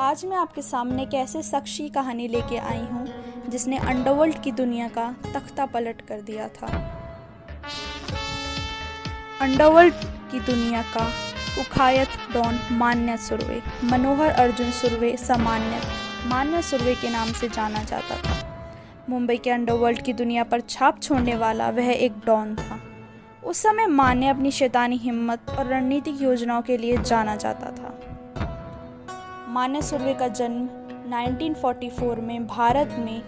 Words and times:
आज 0.00 0.24
मैं 0.24 0.36
आपके 0.36 0.62
सामने 0.62 1.02
एक 1.02 1.14
ऐसे 1.14 1.42
शख्स 1.42 1.76
की 1.76 1.88
कहानी 1.88 2.28
लेके 2.28 2.56
आई 2.56 2.78
हूँ, 2.78 3.06
जिसने 3.48 3.78
अंडरवर्ल्ड 3.78 4.42
की 4.42 4.52
दुनिया 4.52 4.88
का 4.88 5.16
तख्ता 5.34 5.66
पलट 5.66 6.00
कर 6.00 6.20
दिया 6.20 6.48
था। 6.48 6.66
अंडरवर्ल्ड 9.40 9.94
की 10.30 10.40
दुनिया 10.40 10.82
का 10.82 11.06
उखायत 11.60 12.08
डॉन 12.34 12.58
मान्य 12.72 13.16
सुरवे, 13.16 13.60
मनोहर 13.84 14.30
अर्जुन 14.30 14.70
सुरवे 14.70 15.16
सामान्य, 15.16 15.80
मान्य 16.26 16.62
सुरवे 16.62 16.94
के 16.94 17.10
नाम 17.10 17.32
से 17.32 17.48
जाना 17.48 17.82
जाता 17.82 18.16
था। 18.16 18.36
मुंबई 19.10 19.36
के 19.36 19.50
अंडरवर्ल्ड 19.50 20.02
की 20.02 20.12
दुनिया 20.12 20.44
पर 20.44 20.60
छाप 20.60 21.02
छोड़ने 21.02 21.36
वाला 21.36 21.70
वह 21.70 21.90
एक 21.90 22.12
डॉन 22.26 22.54
था। 22.54 22.80
उस 23.44 23.62
समय 23.62 23.86
मान्य 23.86 24.26
अपनी 24.26 24.50
शैतानी 24.50 24.96
हिम्मत 24.96 25.50
और 25.50 25.66
रणनीतिक 25.66 26.22
योजनाओं 26.22 26.62
के 26.62 26.76
लिए 26.76 26.96
जाना 26.96 27.36
जाता 27.36 27.70
था। 27.70 28.07
मान्य 29.58 29.80
सुरवे 29.82 30.12
का 30.14 30.26
जन्म 30.38 30.66
1944 31.10 32.18
में 32.22 32.46
भारत 32.46 32.88
में 32.98 33.22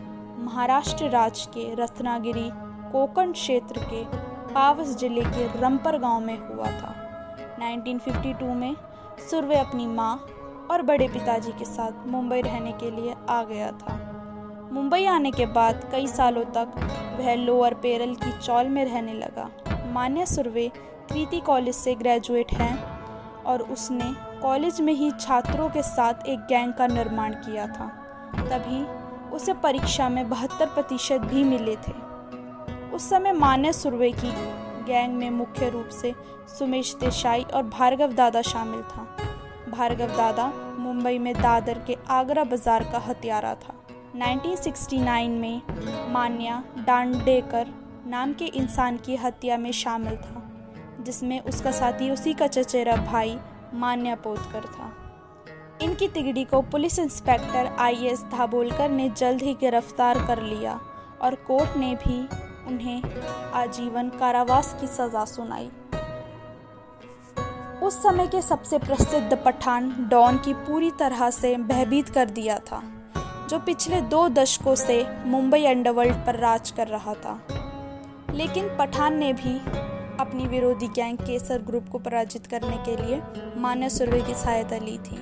महाराष्ट्र 0.44 1.08
राज्य 1.10 1.50
के 1.54 1.64
रत्नागिरी 1.74 2.50
कोकण 2.92 3.32
क्षेत्र 3.32 3.80
के 3.92 4.04
पावस 4.54 4.96
ज़िले 4.98 5.22
के 5.22 5.46
रंपर 5.60 5.98
गाँव 5.98 6.20
में 6.20 6.38
हुआ 6.38 6.66
था। 6.66 6.92
1952 7.60 8.54
में 8.54 8.76
सुरवे 9.30 9.56
अपनी 9.58 9.86
माँ 9.86 10.14
और 10.70 10.82
बड़े 10.82 11.08
पिताजी 11.08 11.52
के 11.52 11.64
साथ 11.64 12.06
मुंबई 12.06 12.40
रहने 12.40 12.72
के 12.72 12.90
लिए 12.90 13.14
आ 13.28 13.42
गया 13.44 13.72
था। 13.72 13.98
मुंबई 14.72 15.04
आने 15.06 15.30
के 15.30 15.46
बाद 15.58 15.88
कई 15.92 16.06
सालों 16.06 16.44
तक 16.56 16.78
वह 17.18 17.34
लोअर 17.34 17.74
पेरल 17.74 18.14
की 18.14 18.38
चौल 18.38 18.68
में 18.68 18.84
रहने 18.84 19.14
लगा। 19.14 19.50
मान्य 19.92 20.26
सुरवे 20.26 20.70
कृति 21.12 21.40
कॉलेज 21.40 21.74
से 21.74 21.94
ग्रेजुएट 21.94 22.52
हैं 22.52 22.89
और 23.50 23.62
उसने 23.62 24.12
कॉलेज 24.42 24.80
में 24.80 24.92
ही 24.92 25.10
छात्रों 25.10 25.68
के 25.68 25.82
साथ 25.82 26.26
एक 26.26 26.38
गैंग 26.48 26.72
का 26.72 26.86
निर्माण 26.86 27.34
किया 27.36 27.66
था। 27.66 27.88
तभी 28.40 28.84
उसे 29.36 29.52
परीक्षा 29.62 30.08
में 30.08 30.28
बहत्तर 30.28 30.66
प्रतिशत 30.66 31.20
भी 31.24 31.44
मिले 31.44 31.76
थे। 31.78 31.92
उस 32.90 33.08
समय 33.10 33.32
मान्य 33.32 33.72
सुरवे 33.72 34.10
की 34.12 34.30
गैंग 34.84 35.14
में 35.14 35.30
मुख्य 35.30 35.68
रूप 35.68 35.88
से 35.92 36.14
सुमेश 36.58 36.94
देसाई 37.00 37.42
और 37.44 37.62
भार्गव 37.62 38.12
दादा 38.12 38.42
शामिल 38.42 38.82
था। 38.82 39.06
भार्गव 39.70 40.16
दादा 40.16 40.52
मुंबई 40.78 41.18
में 41.18 41.32
दादर 41.34 41.82
के 41.86 41.96
आगरा 42.10 42.44
बाज़ार 42.44 42.84
का 42.84 42.98
हत्यारा 42.98 43.54
था। 43.54 43.74
1969 44.16 45.38
में 45.38 45.62
मान्या 46.12 46.62
डांडेकर 46.78 47.66
नाम 48.06 48.32
के 48.32 48.44
इंसान 48.44 48.96
की 48.96 49.16
हत्या 49.16 49.56
में 49.56 49.70
शामिल 49.72 50.16
था। 50.16 50.39
जिसमें 51.00 51.40
उसका 51.40 51.70
साथी 51.70 52.10
उसी 52.10 52.34
का 52.34 52.46
चचेरा 52.46 52.96
भाई 52.96 53.38
मान्या 53.74 54.14
पोतकर 54.14 54.64
था। 54.66 54.92
इनकी 55.82 56.08
तिगड़ी 56.08 56.44
को 56.44 56.60
police 56.62 56.98
inspector 56.98 57.66
I 57.78 58.06
S 58.06 58.24
Dhabolkar 58.32 58.88
ने 58.88 59.08
जल्द 59.08 59.42
ही 59.42 59.54
गिरफ़्तार 59.54 60.26
कर 60.26 60.42
लिया 60.42 60.78
और 61.22 61.34
कोर्ट 61.46 61.76
ने 61.76 61.94
भी 61.96 62.20
उन्हें 62.66 63.02
आजीवन 63.54 64.08
कारावास 64.10 64.76
की 64.80 64.86
सजा 64.86 65.24
सुनाई। 65.24 65.70
उस 67.82 68.02
समय 68.02 68.26
के 68.26 68.42
सबसे 68.42 68.78
प्रसिद्ध 68.78 69.36
पठान 69.36 69.94
डॉन 70.10 70.38
की 70.38 70.54
पूरी 70.54 70.90
तरह 70.90 71.30
से 71.30 71.56
भयभीत 71.56 72.08
कर 72.08 72.30
दिया 72.30 72.58
था, 72.58 72.82
जो 73.50 73.58
पिछले 73.58 74.00
दो 74.00 74.28
दशकों 74.28 74.74
से 74.74 75.04
मुंबई 75.26 75.64
अंडरवर्ल्ड 75.64 76.16
पर 76.16 76.36
राज 76.36 76.70
कर 76.70 76.88
रहा 76.88 77.14
था। 77.14 77.40
लेकिन 78.32 78.68
पठान 78.78 79.16
ने 79.16 79.32
भी 79.32 79.58
अपनी 80.30 80.46
विरोधी 80.46 80.86
गैंग 80.88 81.18
केसर 81.18 81.62
ग्रुप 81.62 81.88
को 81.88 81.98
पराजित 81.98 82.46
करने 82.46 82.76
के 82.76 82.96
लिए 82.96 83.20
मान्य 83.56 83.88
सुरवे 83.90 84.20
की 84.20 84.34
सहायता 84.34 84.76
ली 84.76 84.98
थी। 84.98 85.18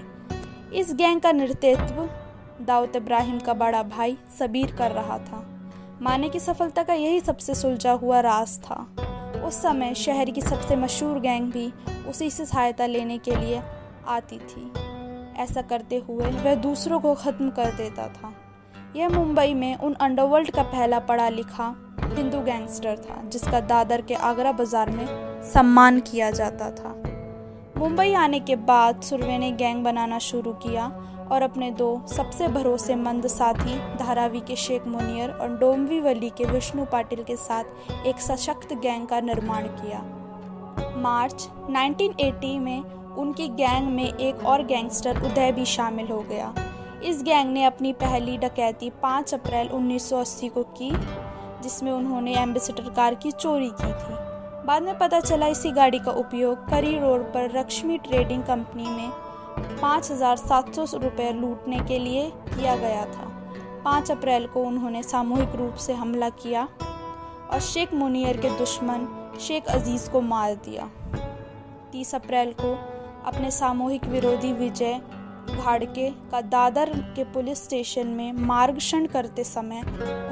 इस 0.78 0.92
गैंग 0.94 1.20
का 1.20 1.32
नेतृत्व 1.32 2.08
दाऊद 2.64 2.96
इब्राहिम 2.96 3.38
का 3.38 3.54
बड़ा 3.54 3.82
भाई 3.82 4.16
सबीर 4.38 4.72
कर 4.72 4.90
रहा 4.90 5.18
था। 5.18 5.38
माने 6.02 6.28
की 6.28 6.41
सफलता 6.41 6.82
का 6.82 6.94
यही 6.94 7.20
सबसे 7.20 7.54
सुलझा 7.54 7.92
हुआ 7.92 8.20
राज 8.20 8.58
था। 8.58 8.76
उस 9.44 9.62
समय 9.62 9.94
शहर 9.94 10.30
की 10.30 10.42
सबसे 10.42 10.76
मशहूर 10.76 11.20
गैंग 11.20 11.52
भी 11.52 11.72
उसी 12.08 12.30
से 12.30 12.44
सहायता 12.44 12.86
लेने 12.86 13.18
के 13.18 13.36
लिए 13.36 13.62
आती 14.06 14.38
थी। 14.38 14.72
ऐसा 15.36 15.62
करते 15.62 16.04
हुए 16.08 16.26
वह 16.26 16.54
दूसरों 16.54 17.00
को 17.00 17.14
ख़त्म 17.14 17.50
कर 17.50 17.72
देता 17.72 18.08
था। 18.08 18.34
यह 18.97 19.09
मुंबई 19.09 19.54
में 19.54 19.76
उन 19.76 19.94
अंडरवर्ल्ड 19.94 20.50
का 20.50 20.62
पहला 20.62 20.99
पढ़ा 20.99 21.28
लिखा 21.28 21.65
हिंदू 22.03 22.41
गैंगस्टर 22.41 22.97
था, 22.99 23.22
जिसका 23.22 23.60
दादर 23.60 24.00
के 24.00 24.15
आगरा 24.15 24.53
बाज़ार 24.53 24.91
में 24.91 25.43
सम्मान 25.44 26.00
किया 26.00 26.31
जाता 26.31 26.71
था। 26.71 26.94
मुंबई 27.78 28.12
आने 28.15 28.41
के 28.41 28.56
बाद 28.56 29.00
सुरवे 29.00 29.37
ने 29.38 29.50
गैंग 29.53 29.84
बनाना 29.84 30.19
शुरू 30.19 30.53
किया 30.62 30.87
और 31.32 31.43
अपने 31.43 31.71
दो 31.71 31.91
सबसे 32.09 32.48
भरोसेमंद 32.48 33.27
साथी, 33.27 33.78
धारावी 33.98 34.41
के 34.41 34.56
शेख 34.56 34.87
मुनियर 34.87 35.31
और 35.31 35.56
डोमवी 35.59 36.00
वली 36.00 36.31
के 36.31 36.44
विष्णु 36.44 36.84
पाटिल 36.84 37.22
के 37.22 37.37
साथ 37.37 38.06
एक 38.06 38.21
सशक्त 38.21 38.72
गैंग 38.75 39.06
का 39.06 39.21
निर्माण 39.21 39.66
किया। 39.75 40.00
मार्च 40.97 41.48
1980 41.71 42.59
में 42.59 42.82
उनकी 43.16 43.48
गैंग 43.56 43.88
में 43.88 44.06
एक 44.06 44.44
और 44.47 44.65
गैंगस्टर 44.65 45.22
उदय 45.22 45.53
भी 45.53 45.65
शामिल 45.66 46.06
हो 46.06 46.21
गया। 46.21 46.53
इस 47.04 47.22
गैंग 47.22 47.53
ने 47.53 47.62
अपनी 47.64 47.92
पहली 47.92 48.36
डकैती 48.38 48.91
5 49.03 49.32
अप्रैल 49.34 49.69
1980 49.69 50.48
को 50.48 50.62
की, 50.78 50.91
जिसमें 51.62 51.91
उन्होंने 51.92 52.34
एम्बेसडर 52.34 52.88
कार 52.91 53.14
की 53.14 53.31
चोरी 53.31 53.69
की 53.70 53.92
थी। 53.92 54.16
बाद 54.66 54.82
में 54.82 54.98
पता 54.98 55.20
चला 55.20 55.47
इसी 55.47 55.70
गाड़ी 55.70 55.98
का 55.98 56.12
उपयोग 56.12 56.69
करी 56.70 56.98
रोड 56.98 57.22
पर 57.25 57.59
लक्ष्मी 57.59 57.98
ट्रेडिंग 57.98 58.42
कंपनी 58.42 58.86
में 58.86 59.10
पाँच 59.81 60.10
हज़ार 60.10 60.36
सात 60.36 60.75
सौ 60.75 60.98
रुपये 60.98 61.32
लूटने 61.32 61.78
के 61.78 61.98
लिए 61.98 62.31
किया 62.31 62.75
गया 62.76 63.04
था। 63.04 63.26
पाँच 63.84 64.10
अप्रैल 64.10 64.47
को 64.47 64.62
उन्होंने 64.62 65.03
सामूहिक 65.03 65.54
रूप 65.54 65.75
से 65.76 65.92
हमला 65.92 66.28
किया 66.36 66.69
और 67.53 67.60
शेख 67.60 67.94
मुनियर 67.94 68.36
के 68.36 68.50
दुश्मन 68.59 69.06
शेख 69.41 69.69
अज़ीज़ 69.69 70.10
को 70.10 70.20
मार 70.20 70.54
दिया। 70.65 70.91
तीस 71.92 72.15
अप्रैल 72.15 72.53
को 72.60 72.75
अपने 73.26 73.50
सामूहिक 73.50 74.04
विरोधी 74.04 74.53
विजय 74.53 75.00
घाड़के 75.50 76.09
का 76.31 76.41
दादर 76.41 76.92
के 77.16 77.25
पुलिस 77.25 77.62
स्टेशन 77.64 78.06
में 78.06 78.32
मार्गक्षण 78.47 79.06
करते 79.06 79.44
समय 79.44 79.81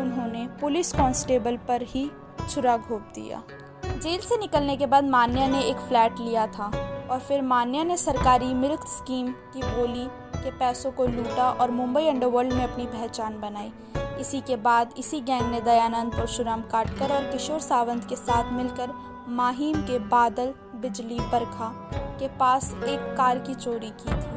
उन्होंने 0.01 0.47
पुलिस 0.61 0.93
कांस्टेबल 0.93 1.57
पर 1.69 1.83
ही 1.85 2.11
छुरा 2.51 2.77
घोप 2.77 3.13
दिया। 3.15 3.43
जेल 3.87 4.21
से 4.21 4.37
निकलने 4.37 4.77
के 4.77 4.87
बाद 4.87 5.05
मान्या 5.05 5.47
ने 5.49 5.63
एक 5.63 5.77
फ्लैट 5.79 6.19
लिया 6.21 6.47
था 6.49 6.67
और 7.11 7.19
फिर 7.19 7.43
मान्या 7.43 7.85
ने 7.85 7.97
सरकारी 7.97 8.53
मिल्क 8.55 8.87
स्कीम 8.89 9.31
की 9.53 9.63
बोली 9.65 10.07
के 10.37 10.51
पैसों 10.51 10.93
को 10.93 11.07
लूटा 11.07 11.51
और 11.51 11.71
मुंबई 11.71 12.07
अंडरवर्ल्ड 12.09 12.53
में 12.53 12.65
अपनी 12.65 12.87
पहचान 12.87 13.41
बनाई। 13.41 13.73
इसी 14.21 14.41
के 14.41 14.57
बाद 14.57 14.95
इसी 14.99 15.21
गैंग 15.21 15.51
ने 15.51 15.61
दयानंद 15.61 16.13
परशुराम 16.13 16.63
काटकर 16.63 17.13
और 17.13 17.31
किशोर 17.33 17.61
सावंत 17.61 18.09
के 18.09 18.17
साथ 18.17 18.53
मिलकर 18.53 18.93
माहिम 19.29 19.81
के 19.83 19.99
बादल 20.09 20.53
बिजली 20.77 21.21
बरखा 21.23 21.73
के 22.21 22.29
पास 22.39 22.75
एक 22.85 23.15
कार 23.17 23.39
की 23.39 23.55
चोरी 23.55 23.91
की 23.93 24.13
थी। 24.13 24.36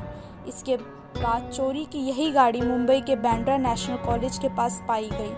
इसके 0.50 0.76
बाद 0.78 1.50
चोरी 1.52 1.86
की 1.86 2.00
यही 2.00 2.32
गाड़ी 2.32 2.62
मुंबई 2.62 3.00
के 3.02 3.16
बैंड्रा 3.18 3.58
नेशनल 3.60 3.98
कॉलेज 3.98 4.38
के 4.38 4.50
पास 4.56 4.82
पाई 4.88 5.10
गई। 5.12 5.32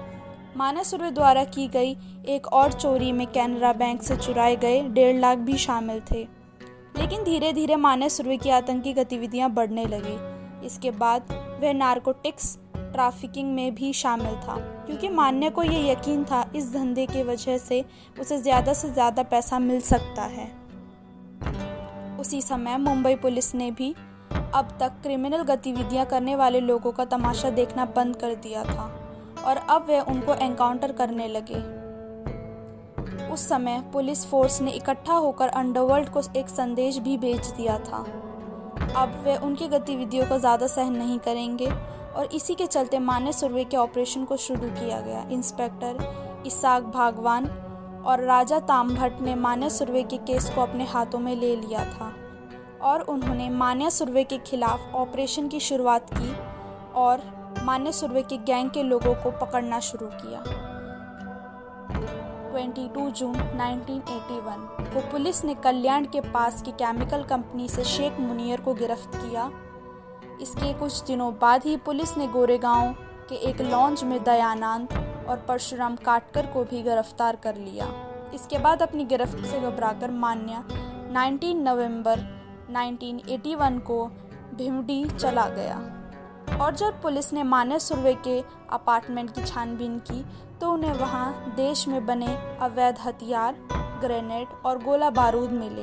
माना 0.57 0.83
सुरवे 0.83 1.11
द्वारा 1.11 1.43
की 1.45 1.67
गई 1.67 1.95
एक 2.29 2.47
और 2.47 2.71
चोरी 2.73 3.11
में 3.11 3.25
कैनरा 3.27 3.71
बैंक 3.73 4.01
से 4.03 4.15
चुराए 4.17 4.55
गए 4.55 4.81
डेढ़ 4.89 5.19
लाख 5.19 5.37
भी 5.39 5.57
शामिल 5.57 6.01
थे। 6.11 6.23
लेकिन 6.97 7.23
धीरे 7.23 7.51
धीरे 7.53 7.75
मान्य 7.77 8.09
सुरवे 8.09 8.37
की 8.37 8.49
आतंकी 8.49 8.93
गतिविधियाँ 8.93 9.49
बढ़ने 9.49 9.85
लगी। 9.85 10.65
इसके 10.65 10.91
बाद 10.93 11.31
वह 11.61 11.73
नारकोटिक्स 11.73 12.57
ट्रैफिकिंग 12.75 13.53
में 13.55 13.73
भी 13.75 13.91
शामिल 13.93 14.35
था, 14.37 14.55
क्योंकि 14.85 15.09
मान्य 15.09 15.49
को 15.49 15.63
यह 15.63 15.91
यकीन 15.91 16.23
था, 16.23 16.45
इस 16.55 16.71
धंधे 16.73 17.05
की 17.05 17.23
वजह 17.23 17.57
से 17.57 17.83
उसे 18.19 18.37
ज़्यादा 18.37 18.73
से 18.73 18.89
ज़्यादा 18.89 19.23
पैसा 19.23 19.59
मिल 19.59 19.79
सकता 19.81 20.23
है। 20.23 20.47
उसी 22.19 22.41
समय 22.41 22.77
मुंबई 22.77 23.15
पुलिस 23.15 23.53
ने 23.55 23.69
भी 23.71 23.93
अब 24.53 24.77
तक 24.79 24.93
क्रिमिनल 25.03 25.43
गतिविधियाँ 25.45 26.05
करने 26.05 26.35
वाले 26.35 26.59
लोगों 26.59 26.91
का 26.91 27.05
तमाशा 27.05 27.49
देखना 27.49 27.85
बंद 27.95 28.15
कर 28.15 28.35
दिया 28.35 28.63
था 28.63 28.89
और 29.45 29.57
अब 29.57 29.85
वे 29.87 29.99
उनको 30.01 30.33
एनकाउंटर 30.35 30.91
करने 30.91 31.27
लगे। 31.27 31.59
उस 33.27 33.47
समय 33.49 33.79
पुलिस 33.93 34.25
फोर्स 34.25 34.61
ने 34.61 34.71
इकट्ठा 34.71 35.13
होकर 35.15 35.47
अंडरवर्ल्ड 35.49 36.09
को 36.09 36.21
एक 36.37 36.47
संदेश 36.49 36.97
भी 36.97 37.17
भेज 37.17 37.47
दिया 37.47 37.77
था। 37.79 38.05
अब 38.97 39.21
वे 39.25 39.35
उनकी 39.37 39.67
गतिविधियों 39.67 40.25
को 40.27 40.37
ज़्यादा 40.39 40.67
सहन 40.67 40.95
नहीं 40.95 41.17
करेंगे 41.19 41.67
और 41.67 42.29
इसी 42.33 42.55
के 42.55 42.65
चलते 42.65 42.99
मान्य 42.99 43.33
सुरवे 43.33 43.63
के 43.63 43.77
ऑपरेशन 43.77 44.23
को 44.23 44.37
शुरू 44.37 44.69
किया 44.69 44.99
गया। 45.01 45.25
इंस्पेक्टर 45.31 46.43
इसाक 46.45 46.83
भागवान 46.85 47.45
और 48.05 48.23
राजा 48.23 48.59
तामभट्ट 48.59 49.21
ने 49.21 49.35
मान्य 49.35 49.69
सुरवे 49.69 50.03
के 50.03 50.17
केस 50.17 50.49
को 50.49 50.61
अपने 50.61 50.85
हाथों 50.85 51.19
में 51.19 51.35
ले 51.35 51.55
लिया 51.55 51.85
था। 51.85 52.13
और 52.83 53.01
उन्होंने 53.01 53.49
मान्या 53.49 53.89
सुरवे 53.89 54.23
के 54.23 54.37
खिलाफ 54.37 54.93
ऑपरेशन 54.95 55.47
की 55.47 55.59
शुरुआत 55.59 56.09
की 56.13 56.33
और 56.95 57.21
मान्या 57.63 57.91
सुरवे 57.91 58.21
के 58.21 58.37
गैंग 58.37 58.69
के 58.69 58.83
लोगों 58.83 59.13
को 59.15 59.31
पकड़ना 59.31 59.79
शुरू 59.79 60.07
किया। 60.13 60.43
22 62.51 63.11
जून 63.11 63.35
1981 63.35 64.65
को 64.93 65.01
पुलिस 65.11 65.43
ने 65.45 65.53
कल्याण 65.55 66.05
के 66.05 66.21
पास 66.21 66.61
की 66.61 66.71
केमिकल 66.71 67.23
कंपनी 67.23 67.69
से 67.69 67.83
शेख 67.83 68.19
मुनियर 68.19 68.61
को 68.61 68.73
गिरफ्त 68.73 69.15
किया। 69.15 69.49
इसके 70.41 70.73
कुछ 70.73 71.01
दिनों 71.03 71.33
बाद 71.33 71.65
ही 71.65 71.77
पुलिस 71.77 72.17
ने 72.17 72.27
गोरेगांव 72.27 72.93
के 73.29 73.35
एक 73.49 73.61
लॉन्च 73.61 74.03
में 74.03 74.23
दयानंद 74.23 74.93
और 75.29 75.45
परशुराम 75.47 75.95
काटकर 75.95 76.45
को 76.45 76.63
भी 76.63 76.81
गिरफ़्तार 76.83 77.35
कर 77.35 77.55
लिया। 77.55 77.87
इसके 78.33 78.57
बाद 78.57 78.81
अपनी 78.81 79.05
गिरफ्त 79.05 79.45
से 79.45 79.59
घबराकर 79.59 80.11
मान्या 80.11 80.63
19 81.13 81.53
नवंबर 81.55 82.40
1981 82.71 83.79
को 83.79 84.05
भिमडी 84.55 85.03
चला 85.09 85.47
गया। 85.49 85.77
और 86.61 86.75
जब 86.75 87.01
पुलिस 87.01 87.33
ने 87.33 87.43
मान्य 87.43 87.79
सुरवे 87.79 88.13
के 88.13 88.39
अपार्टमेंट 88.69 89.31
की 89.31 89.43
छानबीन 89.43 89.97
की 89.99 90.25
तो 90.61 90.71
उन्हें 90.71 90.93
वहाँ 90.93 91.53
देश 91.55 91.87
में 91.87 92.05
बने 92.05 92.57
अवैध 92.61 92.99
हथियार, 92.99 93.55
ग्रेनेड 94.01 94.47
और 94.65 94.83
गोला 94.83 95.09
बारूद 95.09 95.51
मिले। 95.51 95.81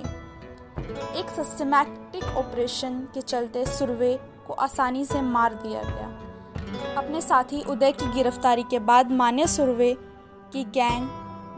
एक 1.20 1.28
सिस्टमैटिक 1.28 2.24
ऑपरेशन 2.24 3.00
के 3.14 3.20
चलते 3.20 3.66
सुरवे 3.66 4.18
को 4.46 4.52
आसानी 4.52 5.04
से 5.04 5.20
मार 5.22 5.54
दिया 5.54 5.82
गया। 5.82 6.06
अपने 6.96 7.20
साथी 7.20 7.62
उदय 7.62 7.92
की 7.92 8.12
गिरफ्तारी 8.12 8.62
के 8.62 8.78
बाद 8.78 9.10
मान्य 9.10 9.46
सुरवे 9.46 9.96
की 10.52 10.64
गैंग 10.64 11.08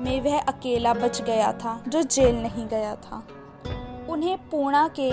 में 0.00 0.20
वह 0.20 0.40
अकेला 0.40 0.94
बच 0.94 1.22
गया 1.22 1.52
था, 1.52 1.82
जो 1.88 2.02
जेल 2.02 2.42
नहीं 2.42 2.66
गया 2.66 2.94
था। 2.96 3.22
उन्हें 4.20 4.38
पूना 4.48 4.88
के 4.98 5.08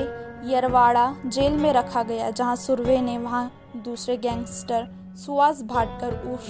यरवाड़ा 0.51 1.15
जेल 1.25 1.53
में 1.53 1.71
रखा 1.73 2.01
गया, 2.03 2.29
जहाँ 2.29 2.55
सुरवे 2.55 2.99
ने 3.01 3.17
वहाँ 3.17 3.51
दूसरे 3.75 4.17
गैंगस्टर 4.17 4.87
सुहास 5.15 5.61
भाटकर 5.63 6.31
उर्फ़ 6.31 6.49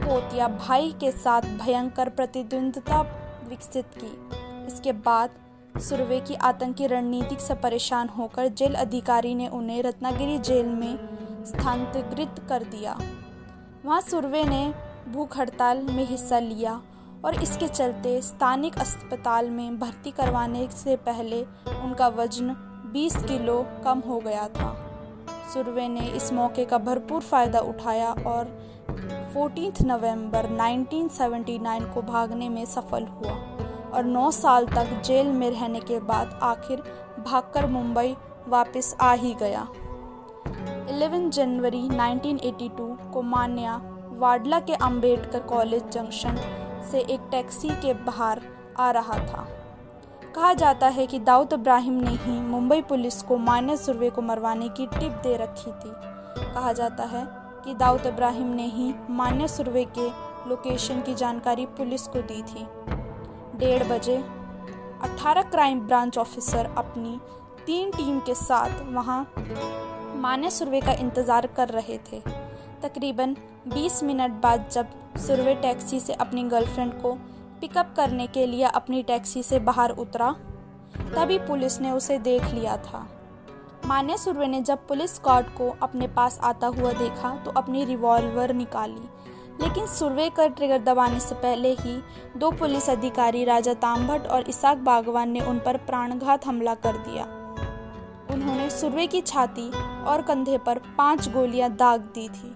पोतिया 0.00 0.48
भाई 0.48 0.90
के 1.00 1.10
साथ 1.10 1.42
भयंकर 1.42 2.08
प्रतिद्वंदता 2.08 3.00
विकसित 3.48 3.90
की। 3.98 4.66
इसके 4.66 4.92
बाद 4.92 5.30
सुरवे 5.80 6.20
की 6.20 6.34
आतंकी 6.34 6.86
रणनीति 6.86 7.36
से 7.40 7.54
परेशान 7.54 8.08
होकर 8.08 8.48
जेल 8.48 8.74
अधिकारी 8.74 9.34
ने 9.34 9.48
उन्हें 9.48 9.82
रत्नागिरी 9.82 10.38
जेल 10.38 10.66
में 10.66 10.98
स्थानांतरित 11.46 12.44
कर 12.48 12.64
दिया। 12.64 12.98
वहाँ 13.84 14.00
सुरवे 14.00 14.44
ने 14.44 14.74
भूख 15.08 15.38
हड़ताल 15.38 15.82
में 15.82 16.06
हिस्सा 16.06 16.38
लिया। 16.38 16.80
और 17.26 17.34
इसके 17.42 17.68
चलते 17.68 18.20
स्थानिक 18.22 18.78
अस्पताल 18.78 19.50
में 19.50 19.78
भर्ती 19.78 20.10
करवाने 20.10 20.68
से 20.72 20.96
पहले 20.96 21.42
उनका 21.82 22.08
वज़न 22.08 22.54
20 22.94 23.16
किलो 23.24 23.64
कम 23.84 23.98
हो 23.98 24.18
गया 24.20 24.46
था। 24.48 24.74
सुरवे 25.54 25.88
ने 25.88 26.06
इस 26.08 26.32
मौके 26.32 26.64
का 26.64 26.78
भरपूर 26.78 27.22
फ़ायदा 27.22 27.60
उठाया 27.60 28.10
और 28.26 28.48
14 29.34 29.82
नवंबर 29.82 30.46
1979 30.50 31.92
को 31.94 32.02
भागने 32.02 32.48
में 32.48 32.64
सफल 32.64 33.06
हुआ 33.06 33.32
और 33.94 34.04
9 34.04 34.30
साल 34.30 34.66
तक 34.66 35.00
जेल 35.04 35.26
में 35.26 35.50
रहने 35.50 35.80
के 35.80 35.98
बाद 36.00 36.38
आखिर 36.42 36.82
भागकर 37.26 37.66
मुंबई 37.66 38.16
वापस 38.48 38.94
आ 39.00 39.12
ही 39.12 39.34
गया। 39.34 39.66
11 40.90 41.28
जनवरी 41.30 41.88
1982 41.88 43.12
को 43.12 43.22
मान्या 43.22 43.80
वाडला 44.12 44.60
के 44.60 44.74
अंबेडकर 44.74 45.40
कॉलेज 45.46 45.88
जंक्शन 45.88 46.38
से 46.86 47.00
एक 47.00 47.28
टैक्सी 47.30 47.68
के 47.82 47.92
बाहर 48.04 48.40
आ 48.78 48.90
रहा 48.90 49.18
था। 49.18 49.46
कहा 50.34 50.52
जाता 50.54 50.88
है 50.88 51.06
कि 51.06 51.18
दाऊद 51.18 51.52
इब्राहिम 51.52 51.94
ने 52.00 52.10
ही 52.16 52.40
मुंबई 52.42 52.80
पुलिस 52.82 53.22
को 53.22 53.36
मान्य 53.38 53.76
सुरवे 53.76 54.10
को 54.10 54.22
मरवाने 54.22 54.68
की 54.70 54.86
टिप 54.88 55.12
दे 55.22 55.36
रखी 55.36 55.70
थी। 55.72 55.92
कहा 56.44 56.72
जाता 56.72 57.04
है 57.04 57.26
कि 57.64 57.74
दाऊद 57.74 58.06
इब्राहिम 58.06 58.46
ने 58.46 58.66
ही 58.66 58.92
मान्य 59.10 59.48
सुरवे 59.48 59.84
के 59.98 60.08
लोकेशन 60.48 61.00
की 61.02 61.14
जानकारी 61.14 61.66
पुलिस 61.78 62.06
को 62.06 62.22
दी 62.22 62.42
थी। 62.42 62.66
डेढ़ 63.58 63.84
बजे 63.84 64.16
18 65.04 65.50
क्राइम 65.50 65.80
ब्रांच 65.80 66.18
ऑफिसर 66.18 66.72
अपनी 66.78 67.18
तीन 67.66 67.90
टीम 67.90 68.20
के 68.20 68.34
साथ 68.34 68.82
वहाँ 68.92 69.20
मान्य 70.16 70.50
सुरवे 70.50 70.80
का 70.80 70.92
इंतज़ार 70.92 71.46
कर 71.46 71.68
रहे 71.68 71.98
थे। 72.06 72.20
तकरीबन 72.82 73.36
20 73.68 74.02
मिनट 74.02 74.32
बाद 74.42 74.68
जब 74.72 74.86
सुरवे 75.18 75.54
टैक्सी 75.54 76.00
से 76.00 76.12
अपनी 76.12 76.42
गर्लफ्रेंड 76.42 76.92
को 76.92 77.12
पिकअप 77.60 77.92
करने 77.96 78.26
के 78.26 78.46
लिए 78.46 78.64
अपनी 78.64 79.02
टैक्सी 79.02 79.42
से 79.42 79.58
बाहर 79.58 79.90
उतरा, 79.90 80.30
तभी 81.14 81.38
पुलिस 81.38 81.80
ने 81.80 81.90
उसे 81.90 82.18
देख 82.18 82.44
लिया 82.44 82.76
था। 82.76 83.06
मान्य 83.86 84.16
सुरवे 84.16 84.46
ने 84.46 84.60
जब 84.62 84.86
पुलिस 84.88 85.20
गार्ड 85.24 85.46
को 85.48 85.68
अपने 85.82 86.06
पास 86.08 86.38
आता 86.42 86.66
हुआ 86.66 86.92
देखा 86.92 87.34
तो 87.44 87.50
अपनी 87.50 87.84
रिवॉल्वर 87.84 88.52
निकाली। 88.52 89.08
लेकिन 89.60 89.86
सुरवे 89.86 90.28
का 90.30 90.46
ट्रिगर 90.48 90.78
दबाने 90.78 91.20
से 91.20 91.34
पहले 91.34 91.72
ही 91.72 91.96
दो 92.36 92.50
पुलिस 92.50 92.90
अधिकारी 92.90 93.44
राजा 93.44 93.74
तामभट्ट 93.74 94.26
और 94.26 94.48
इसाक 94.48 94.78
बागवान 94.78 95.30
ने 95.30 95.40
उन 95.40 95.58
पर 95.58 95.76
प्राणघात 95.76 96.46
हमला 96.46 96.74
कर 96.76 96.96
दिया। 96.98 97.24
उन्होंने 98.34 98.68
सुरवे 98.70 99.06
की 99.06 99.20
छाती 99.20 99.70
और 100.04 100.22
कंधे 100.22 100.58
पर 100.58 100.78
पाँच 100.98 101.28
गोलियाँ 101.28 101.70
दाग 101.70 102.00
दी 102.14 102.28
थी। 102.28 102.54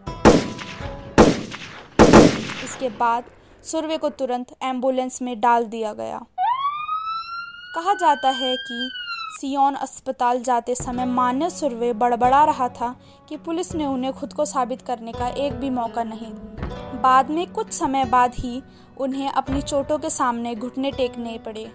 इसके 2.70 2.88
बाद 2.88 3.24
सुरवे 3.64 3.96
को 3.96 4.08
तुरंत 4.08 4.46
एंबुलेंस 4.62 5.22
में 5.22 5.40
डाल 5.40 5.64
दिया 5.64 5.92
गया। 5.92 6.18
कहा 7.74 7.94
जाता 7.94 8.30
है 8.30 8.56
कि 8.56 8.90
सियोन 9.40 9.74
अस्पताल 9.74 10.42
जाते 10.42 10.74
समय 10.74 11.06
मान्य 11.06 11.48
सुरवे 11.50 11.92
बड़बड़ा 11.92 12.44
रहा 12.44 12.68
था 12.68 12.94
कि 13.28 13.36
पुलिस 13.36 13.74
ने 13.74 13.86
उन्हें 13.86 14.12
खुद 14.12 14.32
को 14.32 14.44
साबित 14.44 14.82
करने 14.82 15.12
का 15.12 15.28
एक 15.28 15.52
भी 15.52 15.70
मौका 15.70 16.04
नहीं। 16.04 16.32
बाद 17.02 17.30
में 17.30 17.46
कुछ 17.52 17.72
समय 17.72 18.04
बाद 18.04 18.34
ही 18.34 18.62
उन्हें 18.98 19.30
अपनी 19.30 19.62
चोटों 19.62 19.98
के 19.98 20.10
सामने 20.10 20.54
घुटने 20.54 20.90
टेकने 20.90 21.38
पड़े। 21.38 21.70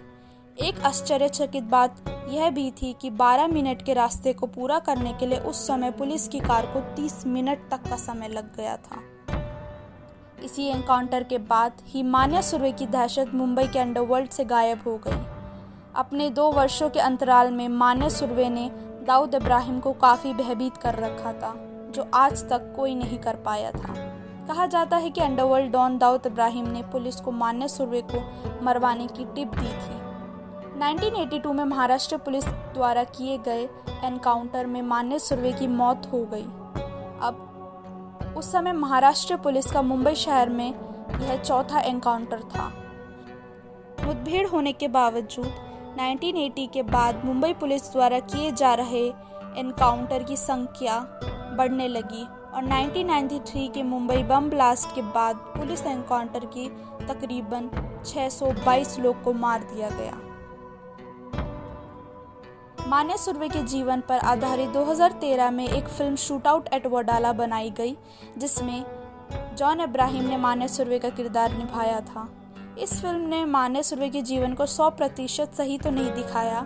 एक 0.62 0.80
आश्चर्यचकित 0.80 1.64
बात 1.64 2.04
यह 2.30 2.50
भी 2.50 2.70
थी 2.72 2.94
कि 3.02 3.10
12 3.10 3.48
मिनट 3.48 3.82
के 3.86 3.94
रास्ते 3.94 4.34
को 4.34 4.48
पूरा 4.48 4.80
करने 4.80 5.14
के 5.14 5.26
लिए 5.26 5.40
उस 5.40 5.68
समय 5.68 5.92
पुलिस 5.92 6.28
की 6.28 6.40
कार 6.40 6.66
को 6.66 6.82
30 6.96 7.24
मिनट 7.28 7.70
तक 7.72 7.90
का 7.90 7.96
समय 7.96 8.28
लग 8.28 8.56
गया 8.58 8.78
था। 8.78 9.02
इसी 10.46 10.66
एनकाउंटर 10.66 11.24
के 11.24 11.38
बाद 11.38 11.72
ही 11.88 12.04
मान्या 12.04 12.42
सुरवे 12.42 12.72
की 12.72 12.86
दहशत 12.88 13.32
मुंबई 13.34 13.68
के 13.68 13.80
अंडरवर्ल्ड 13.80 14.30
से 14.30 14.46
गायब 14.46 14.82
हो 14.86 14.98
गई। 14.98 15.26
अपने 15.96 16.30
दो 16.30 16.52
वर्षों 16.52 16.90
के 16.90 17.00
अंतराल 17.00 17.52
में 17.52 17.68
मान्य 17.68 18.10
सुरवे 18.10 18.50
ने 18.50 18.70
दाऊद 19.08 19.36
इब्राहिम 19.36 19.80
को 19.80 19.94
काफ़ी 19.94 20.34
भयभीत 20.34 20.78
कर 20.78 20.96
रखा 20.96 21.34
था, 21.34 21.54
जो 21.92 22.08
आज 22.14 22.44
तक 22.50 22.74
कोई 22.76 22.96
नहीं 22.96 23.18
कर 23.18 23.36
पाया 23.36 23.72
था। 23.72 23.94
कहा 24.48 24.66
जाता 24.66 24.98
है 24.98 25.10
कि 25.10 25.22
अंडरवर्ल्ड 25.22 25.72
डॉन 25.72 25.98
दाऊद 25.98 26.26
इब्राहिम 26.26 26.68
ने 26.68 26.82
पुलिस 26.84 27.16
को 27.16 27.32
मान्या 27.32 27.68
सुरवे 27.68 28.04
को 28.06 28.22
मरवाने 28.66 29.08
की 29.08 29.26
टिप 29.26 29.56
दी 29.56 29.66
थी। 29.66 30.00
1982 30.80 31.54
में 31.54 31.64
महाराष्ट्र 31.64 32.18
पुलिस 32.18 32.48
द्वारा 32.48 33.04
किए 33.04 33.38
गए 33.38 33.64
एनकाउंटर 34.04 34.66
में 34.66 34.82
मान्य 34.82 35.20
सुरवे 35.20 35.54
की 35.54 35.68
मौत 35.68 36.10
हो 36.14 36.24
गई। 36.25 36.46
अब 37.22 37.52
उस 38.38 38.51
समय 38.51 38.74
महाराष्ट्र 38.74 39.36
पुलिस 39.36 39.72
का 39.72 39.82
मुंबई 39.82 40.13
शहर 40.15 40.50
में 40.50 40.74
यह 41.22 41.36
चौथा 41.38 41.80
एनकाउंटर 41.80 42.39
था। 42.39 42.68
मुठभेड़ 44.06 44.48
होने 44.48 44.72
के 44.74 44.88
बावजूद 44.88 45.46
1980 46.00 46.68
के 46.74 46.84
बाद 46.84 47.22
मुंबई 47.25 47.54
पुलिस 47.54 47.92
द्वारा 47.92 48.20
किए 48.20 48.51
जा 48.51 48.74
रहे 48.74 49.08
एनकाउंटर 49.60 50.24
की 50.24 50.38
संख्या 50.38 51.00
बढ़ने 51.58 51.88
लगी 51.88 52.24
और 52.24 52.65
1993 52.65 53.68
के 53.74 53.84
मुंबई 53.84 54.22
बम 54.24 54.50
ब्लास्ट 54.50 54.96
के 54.96 55.01
बाद 55.01 55.36
पुलिस 55.58 55.86
एनकाउंटर 55.86 56.46
की 56.58 56.68
तकरीबन 57.08 57.70
622 58.06 59.00
लोग 59.00 59.24
को 59.24 59.34
मार 59.34 59.63
दिया 59.74 59.89
गया। 59.89 60.20
मान्य 62.88 63.18
सुरवे 63.18 63.48
के 63.50 63.62
जीवन 63.63 64.01
पर 64.01 64.18
आधारित 64.22 64.70
2013 64.70 65.50
में 65.51 65.68
एक 65.68 65.88
film 65.88 66.15
shoot 66.15 66.48
out 66.48 66.68
at 66.74 66.86
Wadala 66.88 67.32
बनाई 67.34 67.70
गई, 67.70 67.96
जिसमें 68.38 68.86
जॉन 69.58 69.82
इब्राहिम 69.82 70.24
ने 70.24 70.38
मान्य 70.38 70.68
सुरवे 70.68 71.00
का 71.00 71.10
किरदार 71.10 71.58
निभाया 71.58 72.00
था। 72.01 72.27
इस 72.80 72.94
फ़िल्म 73.01 73.27
ने 73.30 73.44
मान्य 73.46 73.84
सुरवे 73.84 74.10
के 74.10 74.22
जीवन 74.22 74.54
को 74.54 74.65
100 74.65 74.89
प्रतिशत 74.89 75.54
सही 75.54 75.77
तो 75.77 75.89
नहीं 75.89 76.12
दिखाया, 76.12 76.62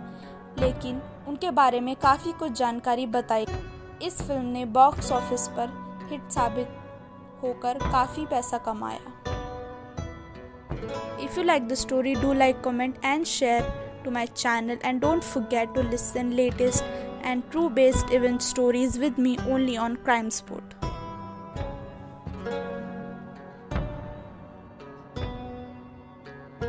लेकिन 0.60 1.02
उनके 1.28 1.52
बारे 1.52 1.80
में 1.80 1.96
काफ़ी 1.96 2.32
कुछ 2.32 2.52
जानकारी 2.52 3.06
बताई। 3.08 3.48
इस 4.04 4.22
फ़िल्म 4.22 4.46
ने 4.46 4.66
बॉक्स 4.68 5.12
ऑफ़िस 5.12 5.48
पर 5.48 5.74
हिट 6.12 6.30
साबित 6.32 6.78
होकर 7.44 7.78
काफ़ी 7.82 8.26
पैसा 8.26 8.58
कमाया। 8.58 9.00
If 11.24 11.40
you 11.40 11.44
like 11.44 11.68
the 11.68 11.74
story 11.76 12.16
do 12.16 12.34
like 12.34 12.62
comment 12.62 13.06
and 13.06 13.26
share 13.28 13.88
to 14.10 14.14
my 14.14 14.26
channel 14.42 14.78
and 14.82 15.02
don't 15.02 15.24
forget 15.24 15.74
to 15.76 15.84
listen 15.94 16.36
latest 16.36 16.84
and 17.22 17.50
true 17.52 17.70
based 17.70 18.12
event 18.20 18.42
stories 18.42 18.98
with 18.98 19.18
me 19.18 19.38
only 19.56 19.78
on 19.78 19.96
crime 20.10 20.32
sport 20.32 20.79